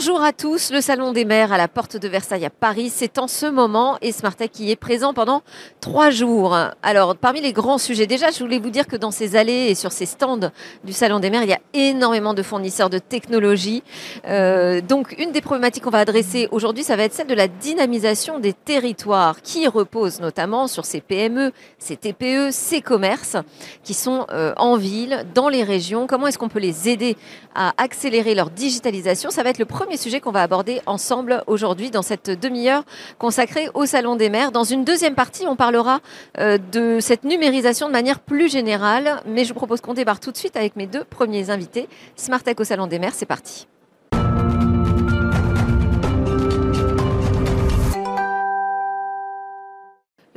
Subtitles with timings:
[0.00, 3.18] Bonjour à tous, le Salon des maires à la porte de Versailles à Paris, c'est
[3.18, 5.42] en ce moment et Smartech y est présent pendant
[5.80, 6.56] trois jours.
[6.84, 9.74] Alors, parmi les grands sujets, déjà, je voulais vous dire que dans ces allées et
[9.74, 10.52] sur ces stands
[10.84, 13.82] du Salon des maires, il y a énormément de fournisseurs de technologies.
[14.28, 17.48] Euh, donc, une des problématiques qu'on va adresser aujourd'hui, ça va être celle de la
[17.48, 23.36] dynamisation des territoires qui repose notamment sur ces PME, ces TPE, ces commerces
[23.82, 26.06] qui sont euh, en ville, dans les régions.
[26.06, 27.16] Comment est-ce qu'on peut les aider
[27.56, 29.30] à accélérer leur digitalisation?
[29.30, 32.84] Ça va être le premier sujet qu'on va aborder ensemble aujourd'hui dans cette demi-heure
[33.18, 34.52] consacrée au Salon des maires.
[34.52, 36.00] Dans une deuxième partie, on parlera
[36.38, 40.32] euh, de cette numérisation de manière plus générale, mais je vous propose qu'on débarque tout
[40.32, 41.88] de suite avec mes deux premiers invités.
[42.16, 43.66] Smart Tech au Salon des maires, c'est parti.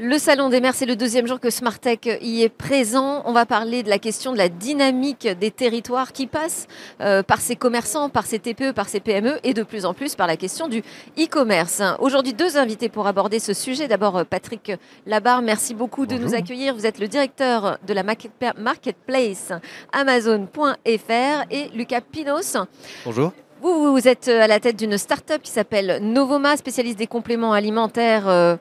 [0.04, 3.22] Le Salon des maires, c'est le deuxième jour que Smartech y est présent.
[3.26, 6.66] On va parler de la question de la dynamique des territoires qui passent
[7.02, 10.16] euh, par ces commerçants, par ces TPE, par ces PME et de plus en plus
[10.16, 10.80] par la question du
[11.20, 11.84] e-commerce.
[12.00, 13.88] Aujourd'hui, deux invités pour aborder ce sujet.
[13.88, 14.72] D'abord, euh, Patrick
[15.06, 16.74] Labarre, merci beaucoup de nous accueillir.
[16.74, 19.54] Vous êtes le directeur de la marketplace
[19.94, 22.58] Amazon.fr et Lucas Pinos.
[23.06, 23.34] Bonjour.
[23.62, 28.28] Vous, vous êtes à la tête d'une start-up qui s'appelle Novoma, spécialiste des compléments alimentaires.
[28.28, 28.56] Euh,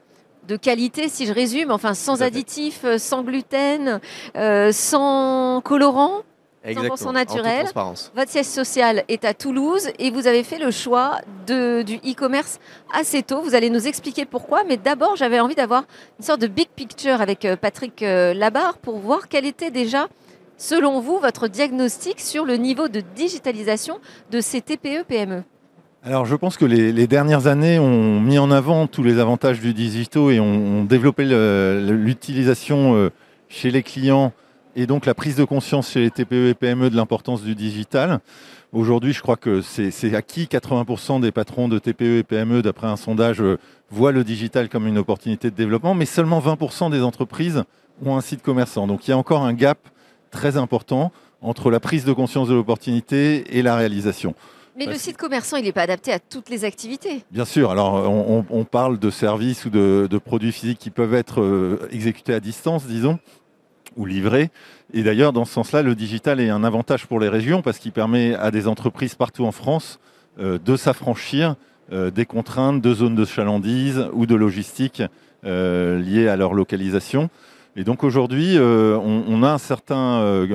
[0.46, 4.00] de qualité, si je résume, enfin sans additifs, euh, sans gluten,
[4.36, 6.22] euh, sans colorant.
[6.62, 7.66] 100% naturel.
[8.14, 12.60] Votre siège social est à Toulouse et vous avez fait le choix de, du e-commerce
[12.92, 13.40] assez tôt.
[13.40, 15.84] Vous allez nous expliquer pourquoi, mais d'abord j'avais envie d'avoir
[16.18, 20.08] une sorte de big picture avec euh, Patrick Labarre pour voir quel était déjà,
[20.58, 23.98] selon vous, votre diagnostic sur le niveau de digitalisation
[24.30, 25.44] de ces TPE-PME.
[26.02, 29.74] Alors je pense que les, dernières années ont mis en avant tous les avantages du
[29.74, 33.10] digital et ont, développé l'utilisation euh,
[33.50, 34.32] chez les clients
[34.76, 38.20] et donc la prise de conscience chez les TPE et PME de l'importance du digital.
[38.72, 40.44] Aujourd'hui, je crois que c'est acquis.
[40.44, 43.58] 80% des patrons de TPE et PME, d'après un sondage, euh,
[43.90, 47.62] voient le digital comme une opportunité de développement, mais seulement 20% des entreprises
[48.02, 48.86] ont un site commerçant.
[48.86, 49.78] Donc il y a encore un gap
[50.30, 54.34] très important entre la prise de conscience de l'opportunité et la réalisation.
[54.80, 57.22] Mais le site commerçant, il n'est pas adapté à toutes les activités.
[57.30, 57.70] Bien sûr.
[57.70, 58.10] Alors,
[58.50, 62.86] on, parle de services ou de, produits physiques qui peuvent être euh, exécutés à distance,
[62.86, 63.18] disons,
[63.96, 64.48] ou livrés.
[64.94, 67.92] Et d'ailleurs, dans ce sens-là, le digital est un avantage pour les régions parce qu'il
[67.92, 70.00] permet à des entreprises partout en France
[70.38, 71.56] euh, de s'affranchir
[71.92, 75.02] euh, des contraintes de zones de chalandise ou de logistique
[75.42, 77.28] liées à leur localisation.
[77.76, 80.46] Et donc aujourd'hui, on, a un certain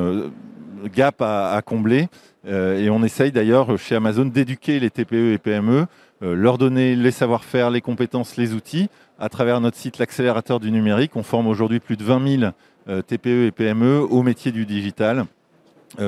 [0.94, 2.08] gap à combler.
[2.48, 5.88] Euh, et on essaye d'ailleurs chez Amazon d'éduquer les TPE et PME,
[6.24, 8.90] euh, leur donner les savoir-faire, les compétences, les outils.
[9.20, 12.52] À travers notre site, l'accélérateur du numérique, on forme aujourd'hui plus de 20 000
[12.88, 15.26] euh, TPE et PME au métier du digital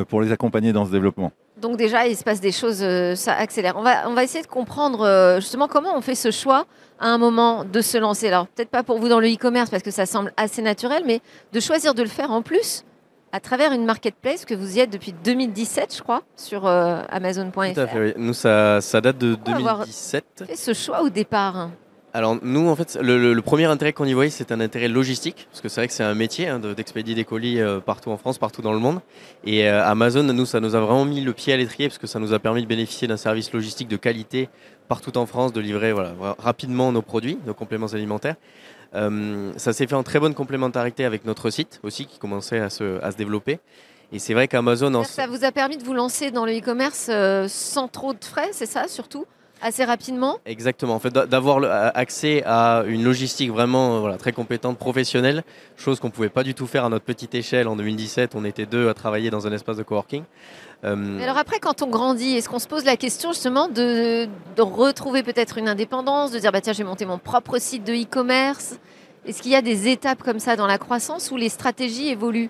[0.10, 1.32] pour les accompagner dans ce développement.
[1.62, 3.78] Donc déjà, il se passe des choses, ça accélère.
[3.78, 6.66] On va, on va essayer de comprendre justement comment on fait ce choix
[7.00, 8.28] à un moment de se lancer.
[8.28, 11.22] Alors peut-être pas pour vous dans le e-commerce parce que ça semble assez naturel, mais
[11.54, 12.84] de choisir de le faire en plus
[13.32, 17.74] à travers une marketplace que vous y êtes depuis 2017, je crois, sur euh, Amazon.fr.
[17.74, 20.46] Tout à fait, Nous, ça, ça date de 2017.
[20.48, 21.70] fait ce choix au départ
[22.14, 25.62] alors nous, en fait, le, premier intérêt qu'on y voyait, c'est un intérêt logistique, parce
[25.62, 28.40] que c'est vrai que c'est un métier hein, d'expédier des colis euh, partout en France,
[28.40, 29.02] partout dans le monde.
[29.46, 32.08] Et euh, Amazon, nous, ça nous a vraiment mis le pied à l'étrier, parce que
[32.08, 34.50] ça nous a permis de bénéficier d'un service logistique de qualité
[34.88, 38.36] partout en France, de livrer voilà, rapidement nos produits, nos compléments alimentaires.
[38.96, 42.70] Euh, ça s'est fait en très bonne complémentarité avec notre site aussi qui commençait à
[42.70, 43.60] se, à se développer.
[44.12, 44.94] Et c'est vrai qu'Amazon...
[44.94, 45.04] En...
[45.04, 48.50] Ça vous a permis de vous lancer dans le e-commerce euh, sans trop de frais,
[48.54, 49.26] c'est ça surtout
[49.62, 50.38] assez rapidement?
[50.46, 51.64] Exactement, en fait, d'avoir
[51.96, 55.44] accès à une logistique vraiment voilà, très compétente, professionnelle,
[55.76, 58.36] chose qu'on ne pouvait pas du tout faire à notre petite échelle en 2017.
[58.36, 60.24] On était deux à travailler dans un espace de coworking.
[60.84, 64.28] Euh, alors après, quand on grandit, est-ce qu'on se pose la question justement de,
[64.58, 68.78] retrouver peut-être une indépendance, de dire bah tiens, j'ai monté mon propre site de e-commerce?
[69.26, 72.50] Est-ce qu'il y a des étapes comme ça dans la croissance où les stratégies évoluent?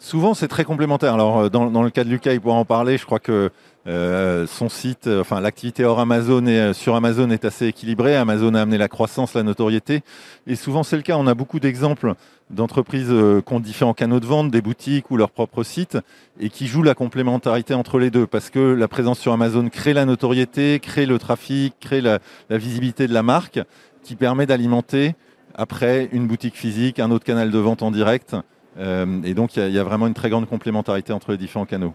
[0.00, 1.14] Souvent, c'est très complémentaire.
[1.14, 2.98] Alors, euh, dans, le cas de Lucas, il pourra en parler.
[2.98, 3.50] Je crois que
[3.86, 8.16] euh, son site, enfin l'activité hors Amazon et sur Amazon est assez équilibrée.
[8.16, 10.02] Amazon a amené la croissance, la notoriété,
[10.46, 11.16] et souvent c'est le cas.
[11.16, 12.14] On a beaucoup d'exemples
[12.50, 15.98] d'entreprises euh, qui ont différents canaux de vente, des boutiques ou leur propre site,
[16.40, 19.92] et qui jouent la complémentarité entre les deux, parce que la présence sur Amazon crée
[19.92, 22.18] la notoriété, crée le trafic, crée la,
[22.50, 23.60] visibilité de la marque,
[24.02, 25.14] qui permet d'alimenter
[25.54, 28.36] après une boutique physique, un autre canal de vente en direct.
[28.78, 31.94] Euh, et donc il y, a vraiment une très grande complémentarité entre les différents canaux.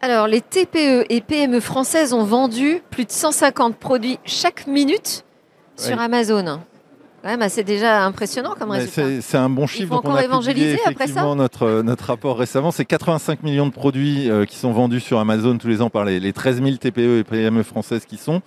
[0.00, 5.24] Alors les TPE et PME françaises ont vendu plus de 150 produits chaque minute
[5.76, 6.60] sur Amazon.
[7.22, 9.20] Quand même, c'est déjà impressionnant comme résultat.
[9.20, 9.88] C'est un bon chiffre.
[9.88, 12.70] faut Donc on encore publié évangéliser après ça notre, euh, notre rapport récemment.
[12.70, 16.04] C'est 85 millions de produits euh, qui sont vendus sur Amazon tous les ans par
[16.04, 18.42] les, les 13 000 TPE et PME françaises qui sont.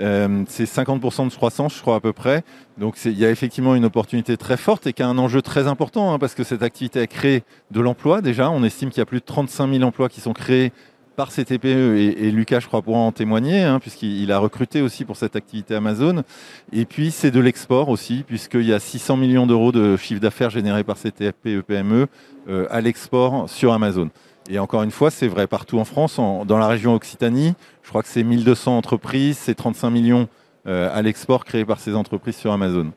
[0.00, 2.42] Euh, c'est 50% de croissance, je crois à peu près.
[2.78, 5.66] Donc il y a effectivement une opportunité très forte et qui a un enjeu très
[5.66, 8.50] important hein, parce que cette activité a créé de l'emploi déjà.
[8.50, 10.72] On estime qu'il y a plus de 35 000 emplois qui sont créés
[11.16, 14.82] par ces TPE et, Lucas, je crois, pourra en témoigner hein, puisqu'il il a recruté
[14.82, 16.24] aussi pour cette activité Amazon.
[16.72, 20.50] Et puis c'est de l'export aussi puisqu'il y a 600 millions d'euros de chiffre d'affaires
[20.50, 22.08] générés par ces TPE PME
[22.48, 24.10] euh, à l'export sur Amazon.
[24.48, 27.54] Et encore une fois, c'est vrai partout en France, en- dans la région Occitanie.
[27.82, 30.28] Je crois que c'est 1200 entreprises, c'est 35 millions
[30.66, 32.92] euh, à l'export créés par ces entreprises sur Amazon.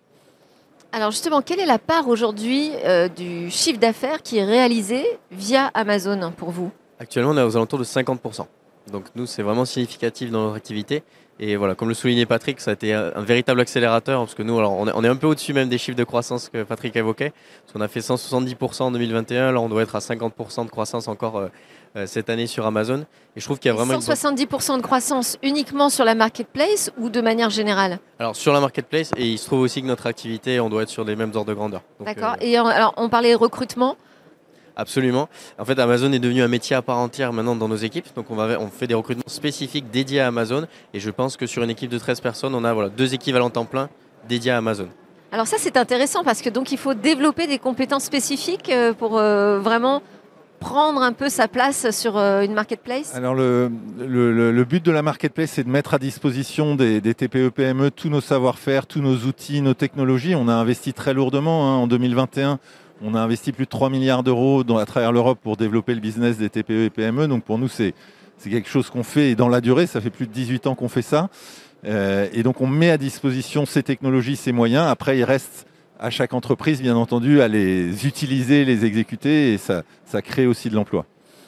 [0.92, 5.68] Alors justement, quelle est la part aujourd'hui euh, du chiffre d'affaires qui est réalisé via
[5.74, 6.72] Amazon pour vous?
[7.00, 8.46] Actuellement, on est aux alentours de 50%.
[8.92, 11.04] Donc nous, c'est vraiment significatif dans notre activité.
[11.40, 14.58] Et voilà, comme le soulignait Patrick, ça a été un véritable accélérateur parce que nous,
[14.58, 17.32] alors, on, est, un peu au-dessus même des chiffres de croissance que Patrick évoquait.
[17.64, 21.08] Parce qu'on a fait 170% en 2021, là on doit être à 50% de croissance
[21.08, 21.48] encore euh,
[21.96, 23.06] euh, cette année sur Amazon.
[23.36, 26.16] Et je trouve qu'il y a vraiment une bonne- 170% de croissance uniquement sur la
[26.16, 28.00] marketplace ou de manière générale?
[28.18, 30.90] Alors sur la marketplace, et il se trouve aussi que notre activité, on doit être
[30.90, 31.82] sur les mêmes ordres de grandeur.
[32.00, 32.34] D'accord.
[32.42, 33.96] euh, Et alors, on parlait recrutement.
[34.80, 35.28] Absolument.
[35.60, 38.06] En fait, Amazon est devenu un métier à part entière maintenant dans nos équipes.
[38.16, 40.68] Donc, on, va, on fait des recrutements spécifiques dédiés à Amazon.
[40.94, 43.50] Et je pense que sur une équipe de 13 personnes, on a voilà, deux équivalents
[43.50, 43.90] temps plein
[44.30, 44.88] dédiés à Amazon.
[45.32, 49.18] Alors ça, c'est intéressant parce que donc il faut développer des compétences spécifiques euh, pour
[49.18, 50.02] euh, vraiment
[50.60, 53.14] prendre un peu sa place sur euh, une marketplace.
[53.14, 53.70] Alors le,
[54.00, 57.50] le- le- le but de la marketplace, c'est de mettre à disposition des, des TPE
[57.50, 60.34] PME tous nos savoir-faire, tous nos outils, nos technologies.
[60.36, 62.60] On a investi très lourdement hein, en 2021.
[63.02, 66.38] On a investi plus de 3 milliards d'euros à travers l'Europe pour développer le business
[66.38, 67.28] des TPE et PME.
[67.28, 67.94] Donc pour nous, c'est
[68.44, 69.86] quelque chose qu'on fait dans la durée.
[69.86, 71.30] Ça fait plus de 18 ans qu'on fait ça.
[71.86, 74.88] Euh, et donc on met à disposition ces technologies, ces moyens.
[74.88, 75.68] Après, il reste
[76.00, 79.54] à chaque entreprise, bien entendu, à les utiliser, les exécuter.
[79.54, 79.84] Et ça
[80.24, 81.06] crée aussi de l'emploi.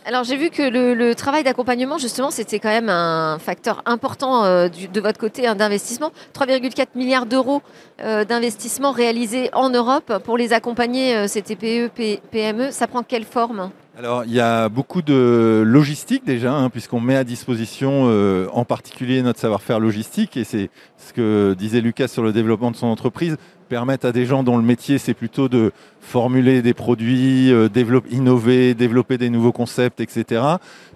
[0.09, 4.67] Alors j'ai vu que le, travail d'accompagnement, justement, c'était quand même un facteur important euh,
[4.67, 6.11] de votre côté hein, d'investissement.
[6.33, 7.61] 3,4 milliards d'euros
[8.01, 12.71] euh, d'investissement réalisés en Europe pour les accompagner, euh, ces TPE, P- PME.
[12.71, 13.69] Ça prend quelle forme?
[13.99, 18.63] Alors, il y a beaucoup de logistique déjà, hein, puisqu'on met à disposition euh, en
[18.63, 22.87] particulier notre savoir-faire logistique, et c'est ce que disait Lucas sur le développement de son
[22.87, 23.35] entreprise,
[23.67, 28.15] permettre à des gens dont le métier c'est plutôt de formuler des produits, euh, développer,
[28.15, 30.43] innover, développer des nouveaux concepts, etc.,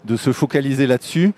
[0.06, 1.34] de se focaliser là-dessus.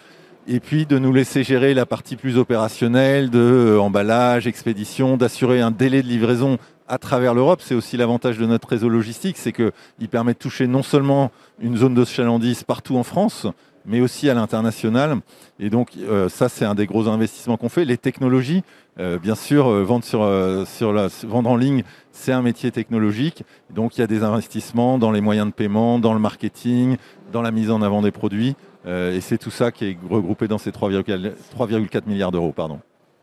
[0.48, 5.62] Et puis de nous laisser gérer la partie plus opérationnelle de euh, emballage, expédition, d'assurer
[5.62, 7.62] un délai de livraison à travers l'Europe.
[7.64, 11.78] C'est aussi l'avantage de notre réseau logistique, c'est qu'il permet de toucher non seulement une
[11.78, 13.48] zone de chalandise partout en France,
[13.86, 15.18] mais aussi à l'international.
[15.60, 17.86] Et donc euh, ça, c'est un des gros investissements qu'on fait.
[17.86, 18.64] Les technologies,
[19.00, 23.44] euh, bien sûr, euh, vendre, sur, la, vendre en ligne, c'est un métier technologique.
[23.74, 26.98] Donc il y a des investissements dans les moyens de paiement, dans le marketing,
[27.32, 28.56] dans la mise en avant des produits.
[28.88, 32.54] Et c'est tout ça qui est regroupé dans ces 3,4 3,4 milliards d'euros.
[32.56, 32.82] Pardon.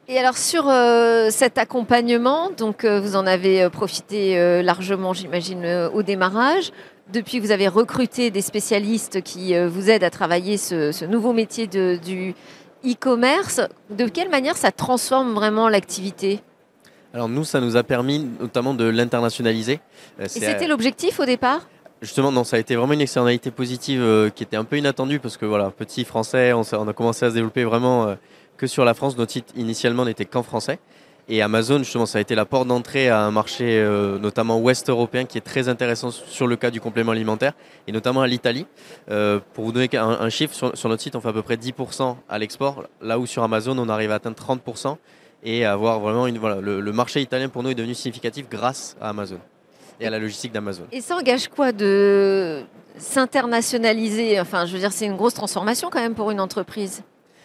[0.08, 5.12] Et alors sur euh, cet accompagnement, donc euh, vous en avez euh, profité euh, largement,
[5.12, 5.64] j'imagine,
[5.94, 6.72] au démarrage.
[7.12, 11.66] Depuis, vous avez recruté des spécialistes qui vous aident à travailler ce, ce nouveau métier
[11.66, 12.34] de- du
[12.86, 13.60] e-commerce.
[13.90, 16.40] De quelle manière ça transforme vraiment l'activité?
[17.12, 19.80] Alors nous, ça nous a permis notamment de l'internationaliser.
[20.20, 21.68] Et c'était l'objectif au départ?
[22.00, 25.36] Justement, non, ça a été vraiment une externalité positive qui était un peu inattendue parce
[25.36, 28.16] que voilà, petit français, on, on a commencé à se développer vraiment
[28.66, 29.16] sur la France.
[29.16, 30.78] Notre site initialement n'était qu'en français.
[31.28, 34.88] Et Amazon, justement, ça a été la porte d'entrée à un marché euh, notamment ouest
[34.88, 37.52] européen qui est très intéressant sur le cas du complément alimentaire
[37.86, 38.66] et notamment à l'Italie.
[39.10, 42.16] Euh, pour vous donner un, chiffre, sur, notre site, on fait à peu près 10%
[42.28, 44.96] à l'export, là où sur Amazon, on arrive à atteindre 30%
[45.44, 46.38] et avoir vraiment une.
[46.38, 49.38] Voilà, le marché italien pour nous est devenu significatif grâce à Amazon
[50.02, 50.84] et à la logistique d'Amazon.
[50.90, 52.62] Et ça engage quoi de
[52.98, 54.40] s'internationaliser?
[54.40, 57.02] Enfin, je veux dire, c'est une grosse transformation quand même pour une entreprise.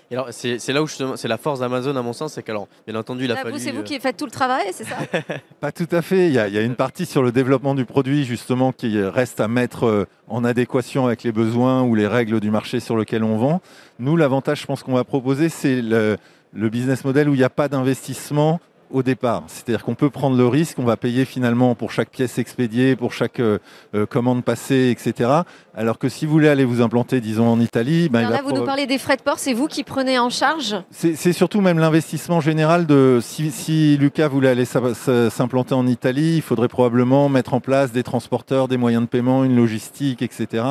[0.09, 2.43] Et alors, c'est c'est là où justement, c'est la force d'Amazon à mon sens, c'est
[2.43, 3.59] qu'alors, bien entendu, il a fallu.
[3.59, 4.95] c'est vous euh, qui faites tout le travail, c'est ça
[5.59, 6.27] Pas tout à fait.
[6.27, 9.01] Il y, a, il y a une partie sur le développement du produit justement qui
[9.01, 12.95] reste à mettre euh, en adéquation avec les besoins ou les règles du marché sur
[12.95, 13.61] lequel on vend.
[13.99, 16.17] Nous, l'avantage, je pense qu'on va proposer, c'est le,
[16.53, 18.61] le business model où il n'y a pas d'investissement
[18.91, 19.43] au départ.
[19.47, 23.13] C'est-à-dire qu'on peut prendre le risque, on va payer finalement pour chaque pièce expédiée, pour
[23.13, 23.59] chaque euh,
[23.95, 25.29] euh, commande passée, etc.
[25.75, 28.53] Alors que si vous voulez aller vous implanter, disons en Italie, ben, Alors là, vous
[28.53, 31.79] nous parlez des frais de port, c'est vous qui prenez en charge c'est surtout même
[31.79, 37.53] l'investissement général de si, si Lucas voulait aller s'implanter en Italie, il faudrait probablement mettre
[37.53, 40.63] en place des transporteurs, des moyens de paiement, une logistique, etc.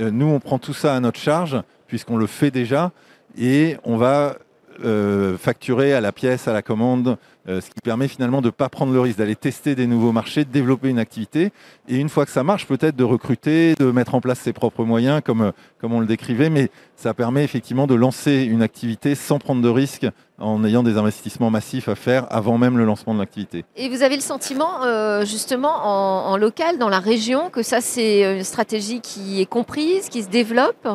[0.00, 2.92] Euh, nous, on prend tout ça à notre charge puisqu'on le fait déjà
[3.38, 4.36] et on va
[4.84, 8.68] euh, facturer à la pièce, à la commande ce qui permet finalement de ne pas
[8.68, 11.52] prendre le risque d'aller tester des nouveaux marchés, de développer une activité,
[11.88, 14.84] et une fois que ça marche, peut-être de recruter, de mettre en place ses propres
[14.84, 19.38] moyens, comme, comme on le décrivait, mais ça permet effectivement de lancer une activité sans
[19.38, 20.06] prendre de risque
[20.38, 23.64] en ayant des investissements massifs à faire avant même le lancement de l'activité.
[23.76, 28.36] Et vous avez le sentiment, euh, justement, en, local, dans la région, que ça, c'est
[28.36, 30.88] une stratégie qui est comprise, qui se développe?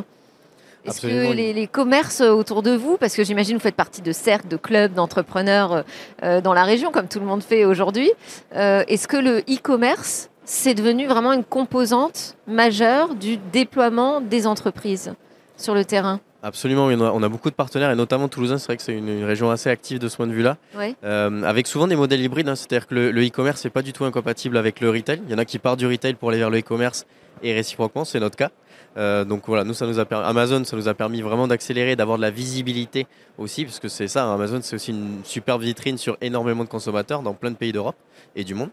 [0.86, 4.12] Est-ce que les, commerces autour de vous, parce que j'imagine que vous faites partie de
[4.12, 5.84] cercles, de clubs, d'entrepreneurs
[6.24, 8.12] euh, dans la région, comme tout le monde fait aujourd'hui,
[8.56, 15.14] euh, est-ce que le e-commerce, c'est devenu vraiment une composante majeure du déploiement des entreprises
[15.58, 16.20] sur le terrain?
[16.42, 19.52] Absolument, on a, beaucoup de partenaires et notamment Toulousain, c'est vrai que c'est une, région
[19.52, 20.56] assez active de ce point de vue-là,
[21.04, 22.56] euh, avec souvent des modèles hybrides, hein.
[22.56, 25.22] c'est-à-dire que le e-commerce n'est pas du tout incompatible avec le retail.
[25.26, 27.06] Il y en a qui partent du retail pour aller vers le e-commerce
[27.44, 28.52] et réciproquement, c'est notre cas.
[28.98, 29.74] Euh, donc voilà, nous
[30.12, 34.08] Amazon, ça nous a permis vraiment d'accélérer, d'avoir de la visibilité aussi, parce que c'est
[34.08, 34.34] ça, hein.
[34.34, 37.96] Amazon c'est aussi une superbe vitrine sur énormément de consommateurs dans plein de pays d'Europe
[38.36, 38.70] et du monde.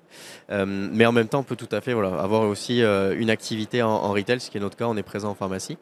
[0.51, 3.83] Euh, mais en même temps, on peut tout à fait voilà, avoir aussi une activité
[3.83, 5.79] en, retail, ce qui est notre cas, on est présent en pharmacie.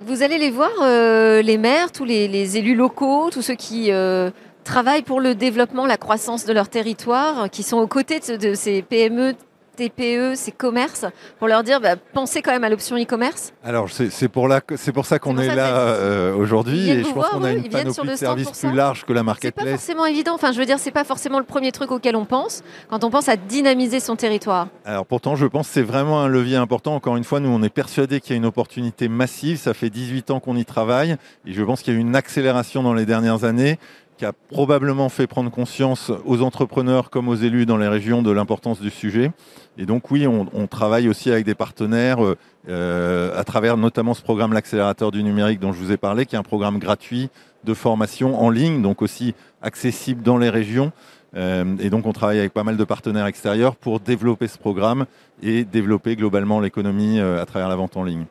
[0.00, 4.30] Vous allez les voir, euh, les maires, tous les, élus locaux, tous ceux qui euh,
[4.62, 8.82] travaillent pour le développement, la croissance de leur territoire, qui sont aux côtés de ces
[8.82, 9.34] PME,
[9.78, 11.04] TPE, ces commerces,
[11.38, 14.48] pour leur dire bah, pensez quand même à l'option e-commerce Alors c'est pour,
[14.94, 18.16] pour ça qu'on est, là euh, aujourd'hui et je pense qu'on a une panoplie de
[18.16, 19.64] services plus large que la marketplace.
[19.64, 22.16] C'est pas forcément évident, enfin je veux dire c'est pas forcément le premier truc auquel
[22.16, 24.68] on pense quand on pense à dynamiser son territoire.
[24.84, 26.96] Alors pourtant je pense que c'est vraiment un levier important.
[26.96, 29.90] Encore une fois, nous on est persuadés qu'il y a une opportunité massive, ça fait
[29.90, 31.16] 18 ans qu'on y travaille
[31.46, 33.78] et je pense qu'il y a eu une accélération dans les dernières années
[34.18, 38.32] qui a probablement fait prendre conscience aux entrepreneurs comme aux élus dans les régions de
[38.32, 39.30] l'importance du sujet.
[39.78, 42.36] Et donc oui, on, travaille aussi avec des partenaires euh,
[42.68, 46.34] euh, à travers notamment ce programme l'accélérateur du numérique dont je vous ai parlé, qui
[46.34, 47.30] est un programme gratuit
[47.62, 50.90] de formation en ligne, donc aussi accessible dans les régions.
[51.36, 55.06] Euh, et donc on travaille avec pas mal de partenaires extérieurs pour développer ce programme
[55.42, 58.24] et développer globalement l'économie à travers la vente en ligne.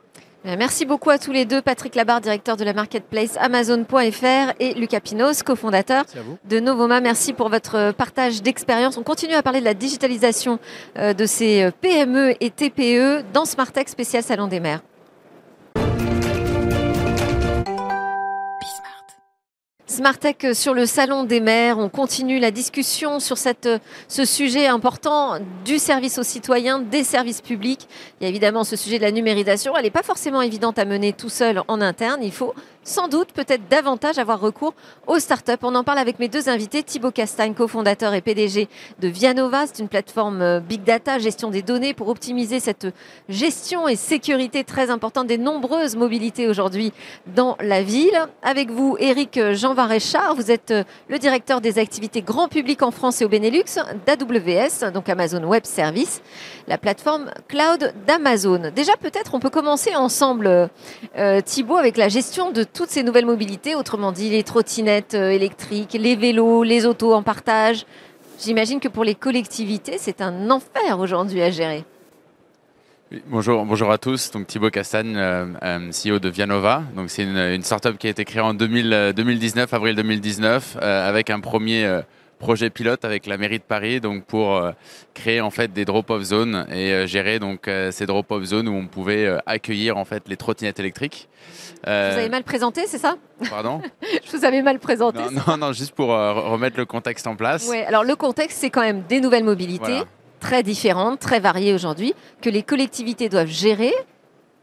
[0.46, 4.74] Euh, merci beaucoup à tous les deux, Patrick Labarre, directeur de la marketplace Amazon.fr et
[4.76, 6.06] Lucas Pinos, cofondateur
[6.46, 7.02] de Novoma.
[7.02, 8.98] Merci pour votre partage d'expérience.
[8.98, 10.60] On continue à parler de la digitalisation
[10.98, 14.82] euh, de ces euh, PME et TPE dans Smartech spécial Salon des maires.
[19.90, 21.80] Smartech sur le salon des maires.
[21.80, 23.70] On continue la discussion sur cette,
[24.10, 27.88] ce sujet important du service aux citoyens, des services publics.
[28.20, 29.78] Il y a évidemment ce sujet de la numérisation.
[29.78, 32.22] Elle n'est pas forcément évidente à mener tout seul en interne.
[32.22, 32.54] Il faut
[32.88, 34.74] sans doute peut-être davantage avoir recours
[35.08, 35.52] aux startups.
[35.62, 39.68] On en parle avec mes deux invités, Thibaut Castagne, cofondateur et PDG de Vianova.
[39.68, 42.88] C'est une plateforme euh, Big Data, gestion des données pour optimiser cette
[43.28, 46.94] gestion et sécurité très importante des nombreuses mobilités aujourd'hui
[47.36, 48.18] dans la ville.
[48.42, 52.92] Avec vous, Eric Jean Varéchard, vous êtes euh, le directeur des activités grand public en
[52.92, 53.66] France et au Benelux
[54.06, 56.22] d'AWS, donc Amazon Web Service,
[56.68, 58.72] la plateforme cloud d'Amazon.
[58.74, 60.70] Déjà, peut-être on peut commencer ensemble,
[61.18, 65.32] euh, Thibaut, avec la gestion de toutes ces nouvelles mobilités, autrement dit les trottinettes euh,
[65.32, 67.88] électriques, les vélos, les autos en partage.
[68.40, 71.86] J'imagine que pour les collectivités, c'est un enfer aujourd'hui à gérer.
[73.30, 74.30] bonjour, à tous.
[74.30, 76.84] Donc Thibaut Castagne, euh, euh, CEO de Vianova.
[76.96, 81.40] Donc c'est une, une startup qui a été créée en 2019, avril 2019, avec un
[81.40, 82.02] premier
[82.38, 84.72] projet pilote avec la mairie de Paris donc pour euh,
[85.14, 88.76] créer en fait des drop-off zones et euh, gérer donc euh, ces drop-off zones où
[88.76, 91.28] on pouvait accueillir en fait les trottinettes électriques.
[91.84, 93.16] vous avez mal présenté, c'est ça?
[93.50, 93.82] Pardon?
[94.26, 95.20] Je vous avais mal présenté.
[95.20, 97.68] Non, non, non, juste pour remettre le contexte en place.
[97.70, 100.02] Oui, alors le contexte, c'est quand même des nouvelles mobilités.
[100.40, 103.94] très différentes, très variées aujourd'hui, que les collectivités doivent gérer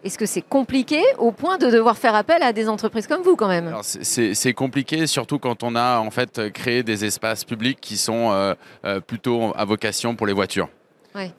[0.04, 3.36] est-ce que c'est compliqué au point de devoir faire appel à des entreprises comme vous
[3.36, 3.74] quand même?
[3.82, 8.54] C'est compliqué, surtout quand on a en fait créé des espaces publics qui sont euh,
[8.84, 10.68] euh, plutôt à vocation pour les voitures.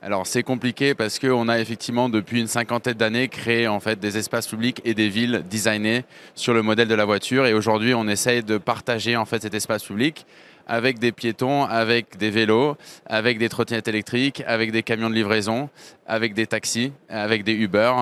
[0.02, 4.18] Alors c'est compliqué parce qu'on a effectivement depuis une cinquantaine d'années créé en fait des
[4.18, 7.46] espaces publics et des villes designées sur le modèle de la voiture.
[7.46, 10.26] Et aujourd'hui on essaye de partager en fait cet espace public
[10.68, 15.70] avec des piétons, avec des vélos, avec des trottinettes électriques, avec des camions de livraison,
[16.08, 17.94] avec des taxis, avec des Uber.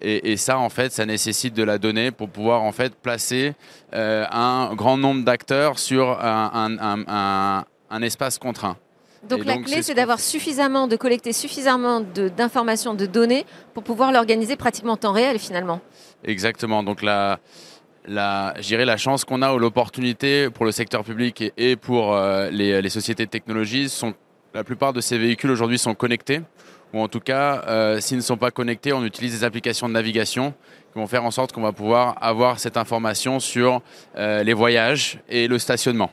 [0.00, 3.54] Et, ça, en fait, ça nécessite de la donnée pour pouvoir en fait placer
[3.94, 7.64] euh, un grand nombre d'acteurs sur un,
[8.02, 8.76] espace contraint.
[9.28, 14.56] Donc la clé, c'est d'avoir suffisamment, de collecter suffisamment d'informations, de, données pour pouvoir l'organiser
[14.56, 15.80] pratiquement en temps réel finalement.
[16.24, 16.82] Exactement.
[16.82, 17.38] Donc la,
[18.06, 22.88] la, la chance qu'on a ou l'opportunité pour le secteur public et, pour euh, les,
[22.88, 24.14] sociétés de technologie sont
[24.54, 26.40] la plupart de ces véhicules aujourd'hui sont connectés
[26.92, 29.94] ou en tout cas euh, s'ils ne sont pas connectés on utilise des applications de
[29.94, 30.52] navigation
[30.92, 33.80] qui vont faire en sorte qu'on va pouvoir avoir cette information sur
[34.16, 36.10] euh, les voyages et le stationnement.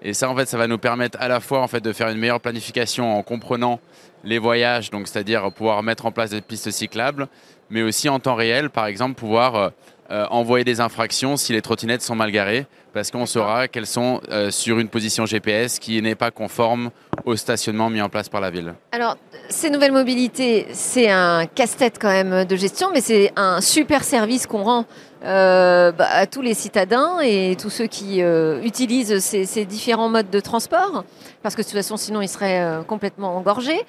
[0.00, 2.08] Et ça, en fait, ça va nous permettre à la fois en fait, de faire
[2.08, 3.80] une meilleure planification en comprenant
[4.22, 7.28] les voyages, c'est-à-dire pouvoir mettre en place des pistes cyclables,
[7.70, 9.72] mais aussi en temps réel, par exemple, pouvoir
[10.10, 14.20] euh, envoyer des infractions si les trottinettes sont mal garées, parce qu'on saura qu'elles sont
[14.30, 16.90] euh, sur une position GPS qui n'est pas conforme
[17.24, 18.74] au stationnement mis en place par la ville.
[18.92, 19.16] Alors,
[19.48, 24.46] ces nouvelles mobilités, c'est un casse-tête quand même de gestion, mais c'est un super service
[24.46, 24.84] qu'on rend
[25.24, 28.20] euh, bah, à tous les citadins et tous ceux qui
[28.62, 31.04] utilisent ces, différents modes de transport,
[31.42, 33.80] parce que de toute façon, sinon, ils seraient complètement engorgés.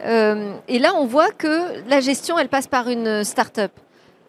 [0.00, 3.72] et là, on voit que la gestion, elle passe par une start-up.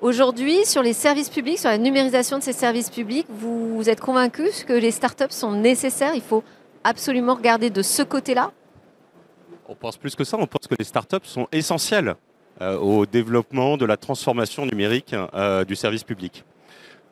[0.06, 4.44] Aujourd'hui, sur les services publics, sur la numérisation de ces services publics, vous, êtes convaincu
[4.68, 6.14] que les startups sont nécessaires?
[6.14, 6.44] Il faut
[6.84, 8.52] absolument regarder de ce côté-là?
[9.68, 12.14] On pense plus que ça, on pense que les startups sont essentielles
[12.62, 16.46] euh, au développement de la transformation numérique euh, du service public.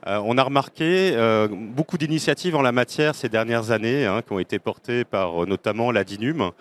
[0.05, 1.17] Euh, on a remarqué
[1.50, 5.91] beaucoup d'initiatives en la matière ces dernières années hein, qui ont été portées par notamment
[5.91, 6.51] la DINUM.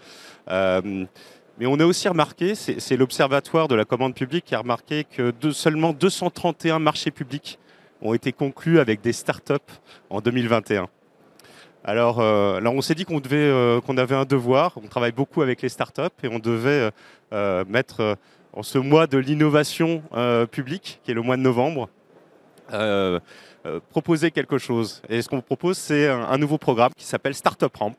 [1.58, 5.32] Mais on a aussi remarqué, c'est l'Observatoire de la commande publique qui a remarqué que
[5.52, 7.58] seulement 231 marchés publics
[8.00, 9.54] ont été conclus avec des startups
[10.10, 10.88] en 2021.
[11.84, 14.72] Alors, euh, on s'est dit qu'on euh, qu'on avait un devoir.
[14.76, 16.90] On travaille beaucoup avec les startups et on devait
[17.32, 18.16] euh, mettre
[18.52, 20.02] en ce mois de l'innovation
[20.50, 21.88] publique, qui est le mois de novembre,
[23.90, 25.02] proposer quelque chose.
[25.08, 27.96] Et ce qu'on propose, c'est un, un, nouveau programme qui s'appelle Startup Ramp.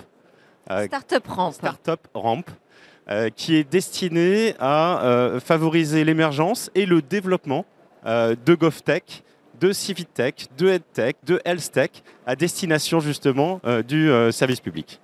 [0.86, 1.51] Startup Ramp.
[1.51, 2.43] Startup Ramp.
[3.10, 7.65] Euh, qui est destiné à euh, favoriser l'émergence et le développement
[8.05, 9.25] euh, de GovTech,
[9.60, 15.01] de CivicTech, de EdTech, de HealthTech, à destination justement du service public.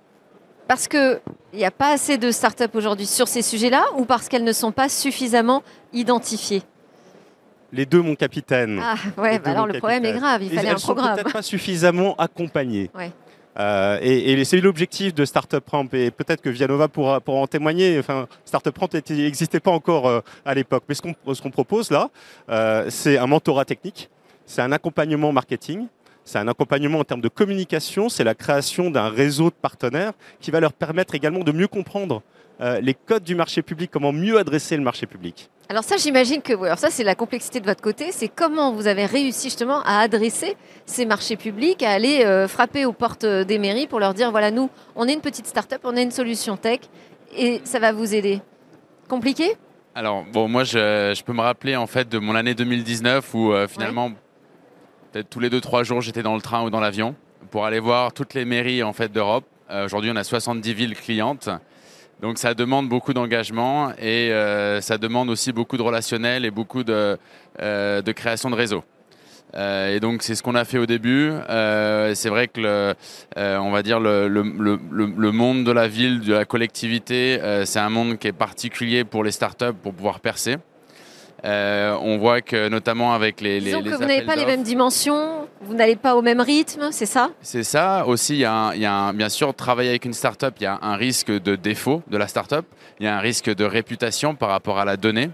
[0.66, 1.20] Parce qu'il
[1.52, 4.72] n'y a pas assez de startups aujourd'hui sur ces sujets-là ou parce qu'elles ne sont
[4.72, 6.62] pas suffisamment identifiées?
[7.70, 8.80] Les deux, mon capitaine.
[8.82, 11.16] Ah ouais, bah alors le problème est grave, il fallait un programme.
[11.16, 12.90] Peut-être pas suffisamment accompagnées.
[12.94, 13.12] Ouais.
[13.58, 15.88] Euh, et, c'est l'objectif de Startup Ramp.
[15.92, 17.98] Et peut-être que Vianova pourra, en témoigner.
[17.98, 20.84] Enfin, Startup Ramp n'existait pas encore euh, à l'époque.
[20.88, 21.02] Mais ce
[21.42, 22.10] qu'on propose là,
[22.48, 24.08] euh, c'est un mentorat technique,
[24.46, 25.86] c'est un accompagnement marketing,
[26.24, 30.50] c'est un accompagnement en termes de communication, c'est la création d'un réseau de partenaires qui
[30.50, 32.22] va leur permettre également de mieux comprendre
[32.60, 35.50] les codes du marché public, comment mieux adresser le marché public.
[35.70, 38.10] Alors ça, j'imagine que alors ça, c'est la complexité de votre côté.
[38.10, 42.86] C'est comment vous avez réussi justement à adresser ces marchés publics, à aller euh, frapper
[42.86, 45.82] aux portes euh, des mairies pour leur dire voilà, nous, on est une petite start-up,
[45.84, 46.80] on a une solution tech
[47.36, 48.40] et ça va vous aider.
[49.08, 49.52] Compliqué?
[49.94, 53.68] Alors bon, moi, je, peux me rappeler en fait de mon année 2019 où euh,
[53.68, 54.10] finalement,
[55.12, 57.14] peut-être tous les deux trois jours, j'étais dans le train ou dans l'avion
[57.52, 59.44] pour aller voir toutes les mairies en fait d'Europe.
[59.84, 61.48] Aujourd'hui, on a 70 villes clientes.
[62.20, 66.84] Donc ça demande beaucoup d'engagement et euh, ça demande aussi beaucoup de relationnel et beaucoup
[66.84, 67.16] de,
[67.60, 68.84] euh, création de réseau.
[69.54, 71.32] Euh, et donc c'est ce qu'on a fait au début.
[71.48, 72.94] c'est vrai que
[73.36, 78.18] on va dire le, le, monde de la ville, de la collectivité, c'est un monde
[78.18, 80.56] qui est particulier pour les startups pour pouvoir percer.
[81.44, 83.60] Euh, on voit que notamment avec les...
[83.60, 87.06] Disons que vous n'avez pas les mêmes dimensions, vous n'allez pas au même rythme, c'est
[87.06, 87.30] ça?
[87.40, 88.06] C'est ça.
[88.06, 91.30] Aussi, il y a, bien sûr, travailler avec une start-up, il y a un risque
[91.30, 92.66] de défaut de la start-up,
[92.98, 95.30] il y a un risque de réputation par rapport à la donnée.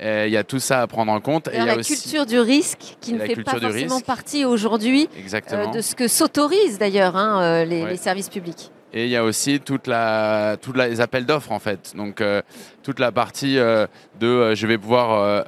[0.00, 1.48] Il y a tout ça à prendre en compte.
[1.52, 5.08] Et, la culture du risque qui ne fait pas forcément partie aujourd'hui
[5.52, 8.70] euh, de ce que s'autorisent d'ailleurs hein, euh, les services publics.
[8.96, 11.94] Et il y a aussi toute les appels d'offres en fait.
[11.96, 12.42] Donc euh,
[12.84, 13.88] toute la partie euh,
[14.20, 15.44] de euh, je vais pouvoir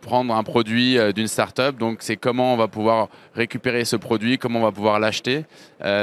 [0.00, 1.76] prendre un produit d'une start-up.
[1.78, 5.44] Donc c'est comment on va pouvoir récupérer ce produit, comment on va pouvoir l'acheter.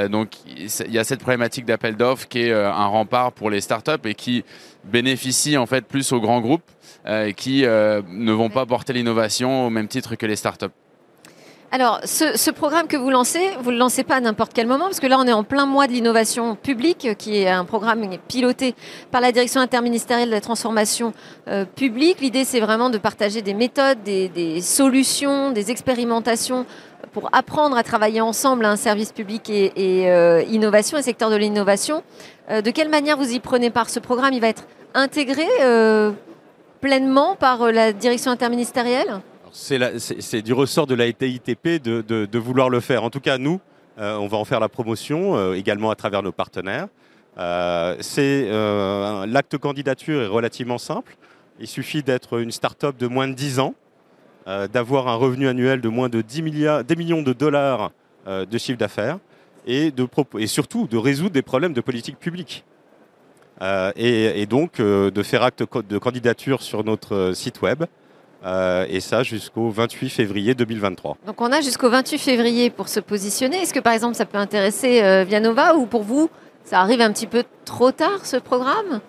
[0.08, 4.06] donc il y a cette problématique d'appel d'offres qui est un rempart pour les start-up
[4.06, 4.42] et qui
[4.84, 6.70] bénéficie en fait plus aux grands groupes
[7.36, 10.72] qui ne vont pas porter l'innovation au même titre que les start-up.
[11.72, 14.86] Alors, ce, programme que vous lancez, vous ne le lancez pas à n'importe quel moment,
[14.86, 18.18] parce que là, on est en plein mois de l'innovation publique, qui est un programme
[18.26, 18.74] piloté
[19.12, 21.12] par la Direction interministérielle de la transformation
[21.46, 22.20] euh, publique.
[22.20, 26.66] L'idée, c'est vraiment de partager des méthodes, des, solutions, des expérimentations
[27.12, 29.70] pour apprendre à travailler ensemble un service public et,
[30.10, 32.02] euh, innovation, un secteur de l'innovation.
[32.50, 33.90] Euh, de quelle manière vous y prenez part?
[33.90, 35.46] Ce programme, il va être intégré
[36.80, 39.20] pleinement par la direction interministérielle?
[39.52, 43.04] C'est du ressort de la TITP de, vouloir le faire.
[43.04, 43.60] En tout cas, nous,
[43.98, 46.88] euh, on va en faire la promotion euh, également à travers nos partenaires.
[47.38, 47.96] Euh,
[49.26, 51.16] l'acte candidature est relativement simple.
[51.58, 53.74] Il suffit d'être une start-up de moins de 10 ans,
[54.46, 57.92] d'avoir un revenu annuel de moins de 10 milliards, des millions de dollars
[58.26, 59.18] de chiffre d'affaires
[59.66, 59.92] et,
[60.38, 62.64] et, surtout de résoudre des problèmes de politique publique.
[63.96, 67.84] et, donc de faire acte de candidature sur notre site web
[68.44, 71.18] et ça jusqu'au 28 février 2023.
[71.26, 73.58] Donc on a jusqu'au 28 février pour se positionner.
[73.58, 76.30] Est-ce que par exemple ça peut intéresser Vianova ou pour vous
[76.64, 79.00] ça arrive un petit peu trop tard ce programme?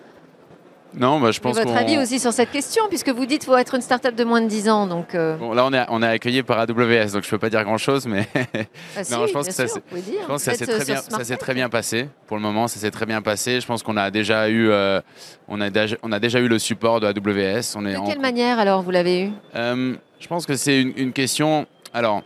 [0.94, 3.56] Non, bah, je pense votre avis aussi sur cette question, puisque vous dites qu'il faut
[3.56, 4.86] être une start-up de moins de 10 ans.
[4.86, 5.36] Donc, euh.
[5.36, 7.64] bon, là, on est, on est accueilli par AWS, donc je ne peux pas dire
[7.64, 12.08] grand-chose, mais ah, non, je pense que ça, s'est très, bien, ça très bien passé.
[12.26, 13.60] Pour le moment, ça s'est très bien passé.
[13.60, 15.00] Je pense qu'on a déjà eu, euh,
[15.48, 17.76] on a déjà, on a déjà eu le support de AWS.
[17.76, 19.30] On est de quelle manière alors vous l'avez eu?
[19.54, 21.66] Euh, Je pense que c'est une, question.
[21.94, 22.22] Alors.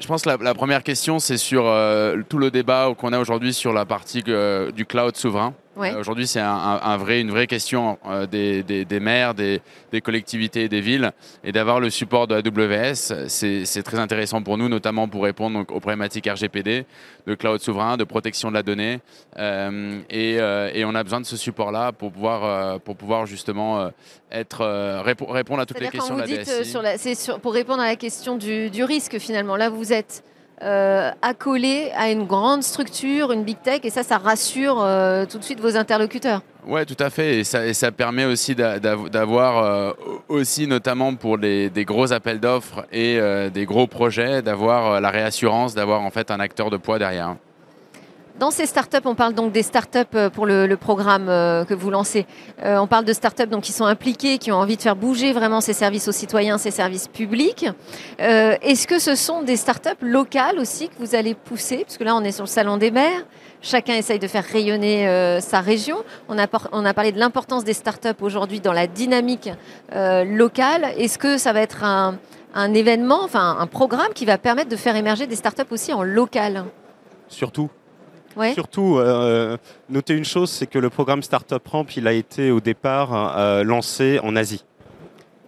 [0.00, 1.62] Je pense que la, première question, c'est sur
[2.28, 5.54] tout le débat qu'on a aujourd'hui sur la partie du cloud souverain.
[5.76, 9.60] Euh, aujourd'hui, c'est un, vrai, une vraie question euh, des, des, maires, des,
[9.92, 11.12] des, collectivités et des villes.
[11.42, 15.80] Et d'avoir le support de AWS, c'est très intéressant pour nous, notamment pour répondre aux
[15.80, 16.86] problématiques RGPD,
[17.26, 19.00] de cloud souverain, de protection de la donnée.
[19.38, 23.90] Euh, et, et, on a besoin de ce support-là pour pouvoir, pour pouvoir justement
[24.30, 26.20] être, répondre à toutes les questions de
[26.82, 27.16] la DSI.
[27.16, 29.56] Sur pour répondre à la question du, du risque, finalement.
[29.56, 30.22] Là, vous êtes
[30.62, 35.38] euh, accolé à une grande structure, une big tech, et ça, ça rassure euh, tout
[35.38, 36.42] de suite vos interlocuteurs.
[36.66, 37.40] Oui, tout à fait.
[37.40, 39.92] Et ça, ça permet aussi d'avoir, euh,
[40.28, 43.18] aussi notamment pour des gros appels d'offres et
[43.52, 47.36] des gros projets, d'avoir la réassurance d'avoir en fait un acteur de poids derrière.
[48.36, 51.88] Dans ces startups, on parle donc des startups euh, pour le, programme euh, que vous
[51.88, 52.26] lancez.
[52.64, 55.32] Euh, on parle de startups donc, qui sont impliquées, qui ont envie de faire bouger
[55.32, 57.66] vraiment ces services aux citoyens, ces services publics.
[58.18, 61.84] Est-ce que ce sont des startups locales aussi que vous allez pousser?
[61.84, 63.24] Parce que là, on est sur le Salon des maires.
[63.62, 65.98] Chacun essaye de faire rayonner sa région.
[66.28, 66.46] On a,
[66.94, 69.50] parlé de l'importance des startups aujourd'hui dans la dynamique
[69.94, 70.92] locale.
[70.98, 72.18] Est-ce que ça va être un,
[72.74, 76.64] événement, un programme qui va permettre de faire émerger des startups aussi en local?
[77.28, 77.70] Surtout,
[78.54, 79.56] Surtout, euh,
[79.88, 83.62] noter une chose, c'est que le programme Startup Ramp, il a été au départ euh,
[83.64, 84.64] lancé en Asie.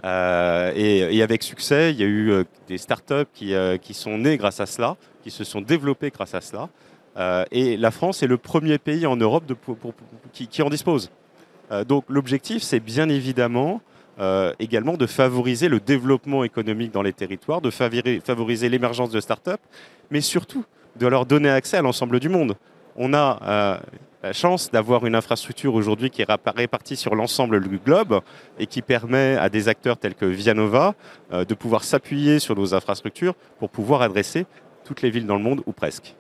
[0.05, 4.61] Euh, et, avec succès, il y a eu des startups qui, qui sont nées grâce
[4.61, 6.69] à cela, qui se sont développées grâce à cela.
[7.51, 9.45] et la France est le premier pays en Europe
[10.33, 11.11] qui, en dispose.
[11.89, 13.81] donc l'objectif, c'est bien évidemment
[14.61, 19.65] également de favoriser le développement économique dans les territoires, de favoriser l'émergence de startups,
[20.13, 22.57] mais surtout de leur donner accès à l'ensemble du monde
[22.97, 23.79] on a euh,
[24.23, 28.21] la chance d'avoir une infrastructure aujourd'hui qui est répartie sur l'ensemble du globe
[28.59, 30.95] et qui permet à des acteurs tels que Vianova
[31.33, 34.47] euh, de pouvoir s'appuyer sur nos infrastructures pour pouvoir adresser
[34.85, 36.15] toutes les villes dans le monde ou presque.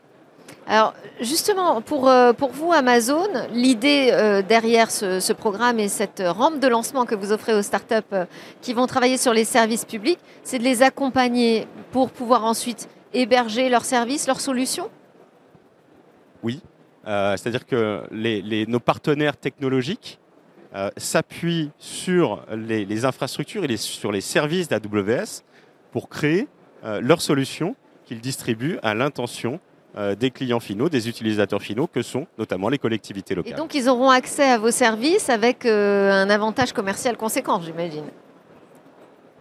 [0.68, 6.68] Alors justement, pour, euh, pour vous, Amazon, l'idée derrière ce, programme et cette rampe de
[6.68, 8.26] lancement que vous offrez aux startups
[8.60, 13.68] qui vont travailler sur les services publics, c'est de les accompagner pour pouvoir ensuite héberger
[13.68, 14.88] leurs services, leurs solutions?
[16.46, 16.60] Oui.
[17.06, 18.02] Euh, c'est-à-dire que
[18.68, 20.18] nos partenaires technologiques
[20.74, 25.42] euh, s'appuient sur les, infrastructures et sur les services d'AWS
[25.92, 26.48] pour créer
[26.84, 29.60] euh, leurs solutions qu'ils distribuent à l'intention
[30.20, 33.54] des clients finaux, des utilisateurs finaux, que sont notamment les collectivités locales.
[33.54, 38.04] Et donc ils auront accès à vos services avec un avantage commercial conséquent, j'imagine.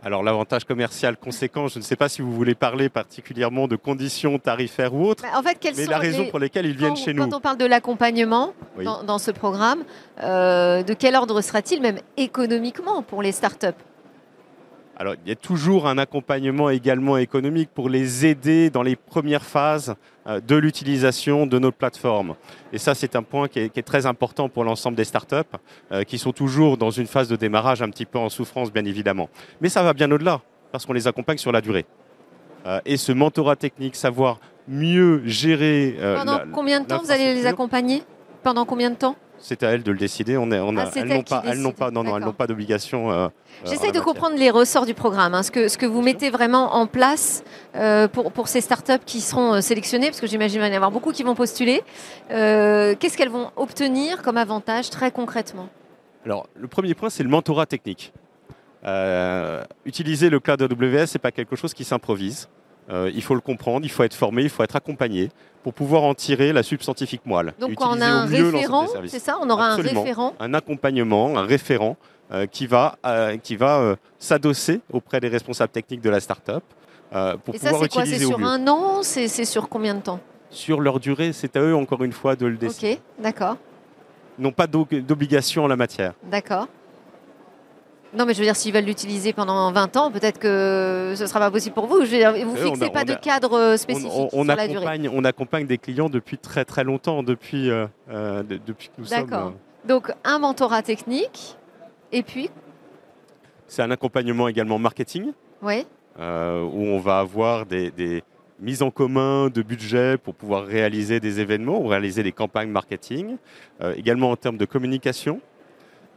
[0.06, 4.38] Alors l'avantage commercial conséquent, je ne sais pas si vous voulez parler particulièrement de conditions
[4.38, 7.24] tarifaires ou autres, en fait, mais la raison pour laquelle ils viennent chez nous.
[7.28, 9.84] Quand on parle de l'accompagnement dans, ce programme,
[10.22, 13.74] euh, de quel ordre sera-t-il même économiquement pour les startups?
[14.98, 19.44] Alors, il y a toujours un accompagnement également économique pour les aider dans les premières
[19.44, 22.36] phases euh, de l'utilisation de notre plateforme.
[22.72, 25.36] Et ça, c'est un point qui est, très important pour l'ensemble des startups,
[25.92, 28.86] euh, qui sont toujours dans une phase de démarrage un petit peu en souffrance, bien
[28.86, 29.30] évidemment.
[29.60, 31.86] Mais ça va bien au-delà, parce qu'on les accompagne sur la durée.
[32.66, 35.98] Euh, et ce mentorat technique, savoir mieux gérer...
[36.16, 38.02] Pendant combien de temps vous allez les accompagner?
[38.44, 39.18] Pendant combien de temps?
[39.46, 40.38] C'est à elles de le décider.
[40.38, 43.12] On on ah, elles n'ont pas, elles n'ont pas, non, non, elles n'ont pas d'obligation.
[43.12, 43.30] Euh, euh,
[43.66, 46.76] J'essaie de comprendre les ressorts du programme, hein, ce, que, ce que vous mettez vraiment
[46.76, 47.44] en place
[47.76, 50.76] euh, pour, pour ces startups qui seront sélectionnées, parce que j'imagine qu'il va y en
[50.76, 51.84] avoir beaucoup qui vont postuler.
[52.30, 55.70] Qu'est-ce qu'elles vont obtenir comme avantage très concrètement?
[56.26, 58.14] Alors, le premier point, c'est le mentorat technique.
[59.86, 62.50] utiliser le cloud AWS, ce n'est pas quelque chose qui s'improvise.
[62.90, 65.30] Il faut le comprendre, il faut être formé, il faut être accompagné
[65.64, 67.54] pour pouvoir en tirer la substantifique moelle.
[67.60, 71.98] Donc on a un référent, c'est ça On aura un référent Un accompagnement, un référent
[72.32, 76.64] euh, qui va, euh, qui va euh, s'adosser auprès des responsables techniques de la start-up
[77.44, 78.04] pour Et ça, c'est quoi?
[78.06, 79.04] C'est sur un an?
[79.04, 80.20] C'est sur combien de temps?
[80.50, 82.94] Sur leur durée, c'est à eux encore une fois de le décider.
[82.94, 83.58] Ok, d'accord.
[84.40, 86.14] N'ont pas d'obligation en la matière.
[86.24, 86.68] D'accord.
[88.16, 91.28] Non, mais je veux dire, s'ils veulent l'utiliser pendant 20 ans, peut-être que ce ne
[91.28, 92.06] sera pas possible pour vous.
[92.06, 95.10] Je veux dire, vous ne fixez pas de cadre euh, spécifique on, sur la durée.
[95.12, 99.26] On accompagne des clients depuis très très longtemps, depuis, euh, euh, depuis que nous sommes.
[99.26, 99.54] D'accord.
[99.86, 101.58] Donc, un mentorat technique,
[102.12, 102.50] et puis
[103.68, 105.86] C'est un accompagnement également marketing, oui.
[106.18, 108.24] où on va avoir des,
[108.60, 113.36] mises en commun de budget pour pouvoir réaliser des événements ou réaliser des campagnes marketing,
[113.96, 115.42] également en termes de communication.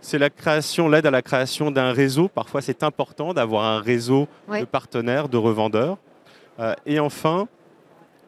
[0.01, 2.29] C'est la création, l'aide à la création d'un réseau.
[2.29, 5.99] Parfois, c'est important d'avoir un réseau de partenaires, de revendeurs.
[6.87, 7.49] et enfin,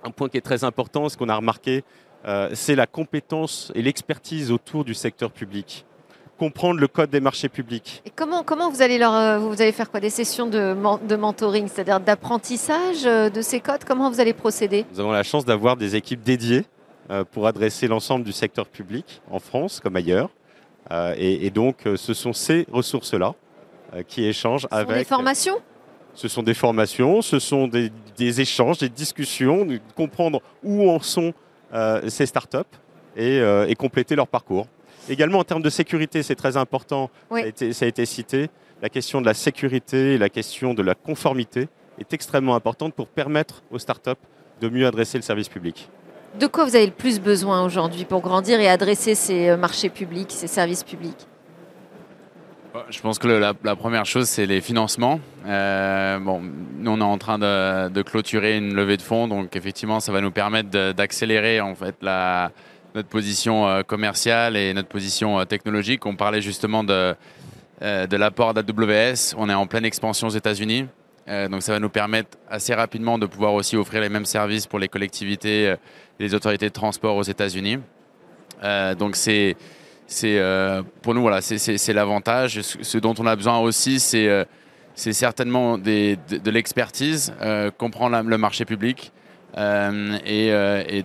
[0.05, 1.85] un point qui est très important, ce qu'on a remarqué,
[2.27, 5.85] euh, c'est la compétence et l'expertise autour du secteur public.
[6.39, 8.03] Comprendre le code des marchés publics.
[8.07, 10.01] Et comment, comment vous, allez leur, euh, vous allez faire quoi?
[10.01, 10.75] Des sessions de,
[11.07, 13.85] de mentoring, c'est-à-dire d'apprentissage euh, de ces codes?
[13.87, 14.87] Comment vous allez procéder?
[14.93, 16.65] Nous avons la chance d'avoir des équipes dédiées
[17.33, 20.31] pour adresser l'ensemble du secteur public en France comme ailleurs.
[21.17, 23.35] Et, donc, ce sont ces ressources-là
[24.09, 24.89] qui échangent ce avec.
[24.89, 25.61] Sont des formations?
[26.15, 31.33] ce sont des formations, ce sont des, échanges, des discussions, de comprendre où en sont
[31.73, 32.59] euh, ces startups
[33.17, 34.67] et, euh, et, compléter leur parcours.
[35.09, 38.51] Également en termes de sécurité, c'est très important, ça, a été, ça, a été, cité,
[38.83, 43.07] la question de la sécurité et la question de la conformité est extrêmement importante pour
[43.07, 44.11] permettre aux startups
[44.61, 45.89] de mieux adresser le service public.
[46.39, 49.89] De quoi vous avez le plus besoin aujourd'hui pour grandir et adresser ces euh, marchés
[49.89, 51.27] publics, ces services publics?
[52.89, 55.19] Je pense que la, première chose, c'est les financements.
[55.45, 56.41] Euh, bon,
[56.79, 60.21] nous, on est en train de, clôturer une levée de fonds, donc effectivement, ça va
[60.21, 66.07] nous permettre d'accélérer en fait notre position euh, commerciale et notre position technologique.
[66.07, 67.17] On parlait justement de,
[67.81, 69.35] de l'apport d'AWS.
[69.37, 70.87] On est en pleine expansion aux États-Unis,
[71.27, 74.79] donc ça va nous permettre assez rapidement de pouvoir aussi offrir les mêmes services pour
[74.79, 75.77] les collectivités, et
[76.19, 77.79] les autorités de transport aux États-Unis.
[78.99, 79.57] donc c'est
[80.25, 82.61] euh, pour nous voilà, c'est l'avantage.
[82.63, 84.45] Ce dont on a besoin aussi, c'est euh,
[84.95, 89.13] certainement de, l'expertise, euh, comprendre le marché public
[89.57, 91.05] et,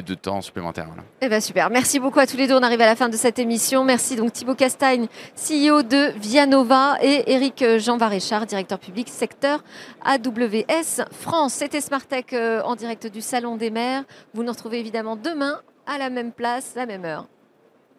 [0.00, 0.88] de temps supplémentaire.
[1.20, 2.54] Eh ben super, merci beaucoup à tous les deux.
[2.54, 3.84] On arrive à la fin de cette émission.
[3.84, 9.62] Merci donc Thibaut Castagne, CEO de Vianova, et Eric Jean Varéchard, directeur public secteur
[10.04, 11.52] AWS France.
[11.52, 14.04] C'était Smartech en direct du Salon des Mers.
[14.32, 17.26] Vous nous retrouvez évidemment demain à la même place, la même heure.